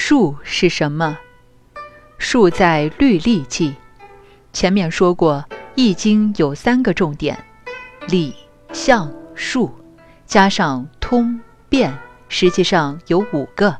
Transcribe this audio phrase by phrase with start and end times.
[0.00, 1.18] 数是什么？
[2.18, 3.74] 数在律历记。
[4.52, 5.44] 前面说过，
[5.74, 7.36] 《易经》有三个重点：
[8.06, 8.32] 理、
[8.72, 9.74] 象、数，
[10.24, 11.92] 加上通、变，
[12.28, 13.76] 实际上有五个。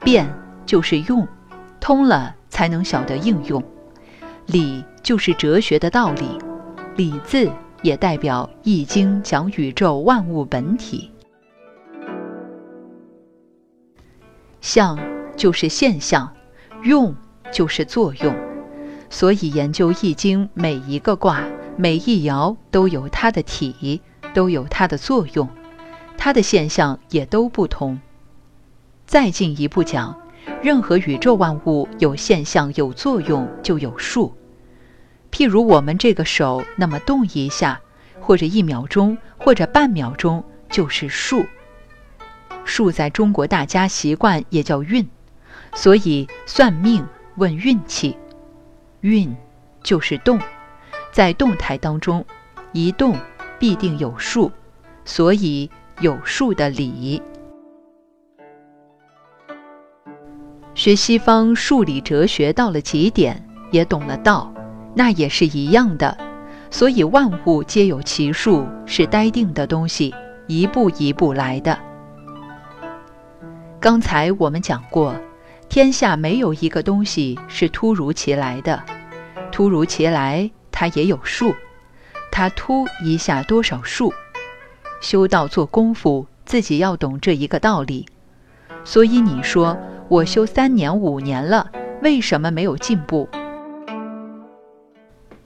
[0.00, 0.30] 变
[0.66, 1.26] 就是用，
[1.80, 3.62] 通了才能晓得应用；
[4.44, 6.38] 理就是哲学的道理，
[6.96, 7.50] 理字
[7.80, 11.10] 也代表《易经》讲宇宙万物本体。
[14.60, 14.98] 象
[15.40, 16.30] 就是现象，
[16.82, 17.16] 用
[17.50, 18.36] 就是作用，
[19.08, 21.42] 所以研究易经，每一个卦、
[21.78, 24.02] 每一爻都有它的体，
[24.34, 25.48] 都有它的作用，
[26.18, 27.98] 它的现象也都不同。
[29.06, 30.14] 再进一步讲，
[30.62, 34.34] 任何宇宙万物有现象、有作用，就有数。
[35.32, 37.80] 譬如我们这个手，那么动一下，
[38.20, 41.46] 或者一秒钟，或者半秒钟，就是数。
[42.66, 45.08] 数在中国大家习惯也叫运，
[45.74, 48.16] 所以算命问运气，
[49.00, 49.34] 运
[49.82, 50.38] 就是动，
[51.12, 52.24] 在动态当中，
[52.72, 53.16] 一动
[53.58, 54.50] 必定有数，
[55.04, 57.22] 所以有数的理。
[60.74, 64.52] 学西方数理哲学到了极点，也懂了道，
[64.94, 66.16] 那也是一样的。
[66.70, 70.14] 所以万物皆有其数，是待定的东西，
[70.46, 71.78] 一步一步来的。
[73.80, 75.14] 刚才我们讲过，
[75.70, 78.82] 天下没有一个东西是突如其来的，
[79.52, 81.54] 突如其来它也有数，
[82.32, 84.12] 它突一下多少数？
[85.00, 88.04] 修道做功夫，自己要懂这一个道理。
[88.82, 91.70] 所以你说我修三年五年了，
[92.02, 93.28] 为什么没有进步？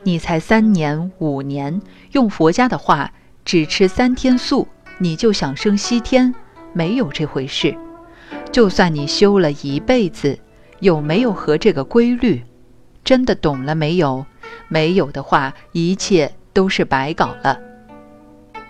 [0.04, 3.12] 你才三年五年，用佛家的话，
[3.44, 6.34] 只吃三天素，你就想升西天？
[6.72, 7.76] 没有这回事。
[8.54, 10.38] 就算你修了一辈子，
[10.78, 12.40] 有没有和这个规律？
[13.02, 14.24] 真的懂了没有？
[14.68, 17.58] 没有的话，一切都是白搞了。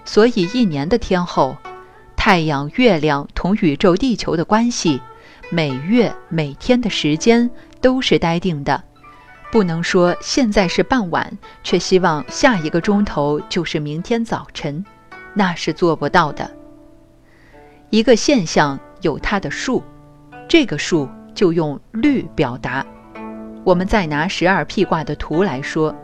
[0.06, 1.59] 所以一年的天候，
[2.17, 5.03] 太阳、月亮同宇宙地球的关系，
[5.50, 7.50] 每月每天的时间
[7.83, 8.83] 都是待定的，
[9.53, 14.83] 不能说现在是傍晚，却希望下一个钟头就是明天早晨，
[15.34, 16.50] 那是做不到的。
[17.91, 18.81] 一个现象。
[19.04, 19.82] 有它的数，
[20.48, 22.84] 这个数就用律表达。
[23.62, 25.94] 我们再拿十二辟卦的图来说，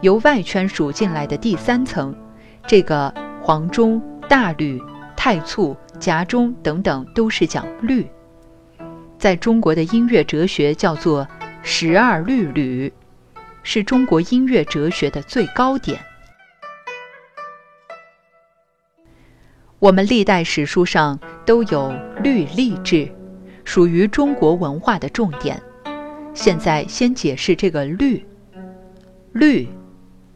[0.00, 2.14] 由外圈数进来的第三层，
[2.66, 4.82] 这个黄中、大吕、
[5.16, 8.06] 太簇、夹中等等都是讲律。
[9.18, 11.26] 在中国的音乐哲学叫做
[11.62, 12.92] 十二律吕，
[13.62, 16.00] 是中国音乐哲学的最高点。
[19.82, 21.18] 我们历代史书上。
[21.44, 23.10] 都有律历制，
[23.64, 25.60] 属于中国文化的重点。
[26.32, 28.24] 现在先解释这个律，
[29.32, 29.68] 律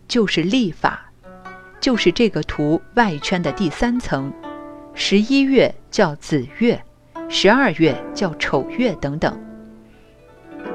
[0.09, 1.09] 就是历法，
[1.81, 4.33] 就是这个图外圈的第三层。
[4.95, 6.83] 十一月叫子月，
[7.28, 9.41] 十二月叫丑月等等，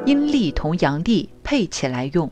[0.06, 2.32] 阴历同阳历配起来用。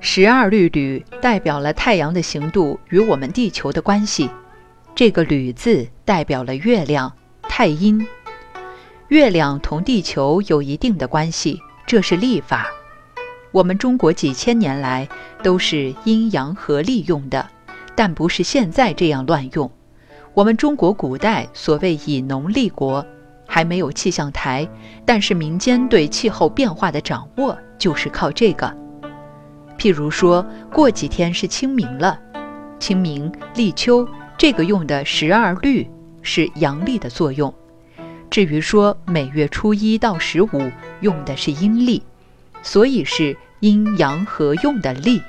[0.00, 4.30] 十二律吕代表了太阳的行度与我们地球的关系。
[4.94, 8.06] 这个“吕”字代表了月亮，太阴。
[9.08, 12.66] 月亮同地球有一定的关系，这是历法。
[13.50, 15.08] 我们中国几千年来
[15.42, 17.44] 都是阴阳合利用的，
[17.96, 19.70] 但不是现在这样乱用。
[20.34, 23.04] 我们中国古代所谓以农立国，
[23.46, 24.68] 还没有气象台，
[25.04, 28.72] 但是民间对气候变化的掌握就是靠这个。
[29.78, 32.20] 譬如说过几天是清明了，
[32.78, 34.06] 清明、立秋。
[34.36, 35.88] 这个用的十二律
[36.22, 37.52] 是阳历的作用，
[38.30, 42.00] 至于说每月初一到十五用的是阴历，
[42.62, 45.20] 所以是阴阳合用的历。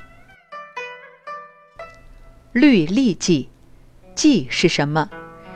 [2.51, 3.49] 律历纪，
[4.13, 5.09] 纪是什么？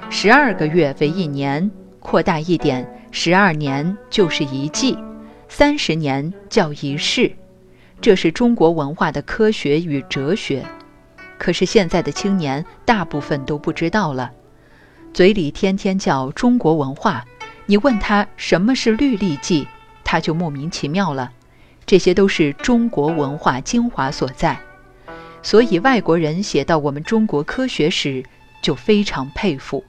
[0.09, 1.69] 十二个月为一年，
[1.99, 4.97] 扩大一点，十二年就是一季，
[5.47, 7.31] 三十年叫一世。
[8.03, 10.65] 这是中国文化的科学与哲学。
[11.37, 14.29] 可是现在的青年大部分都不知道了，
[15.13, 17.23] 嘴里天天叫中国文化，
[17.65, 19.65] 你问他什么是律历记，
[20.03, 21.31] 他就莫名其妙了。
[21.85, 24.59] 这些都是中国文化精华所在，
[25.41, 28.21] 所以外国人写到我们中国科学史，
[28.61, 29.81] 就非常佩服。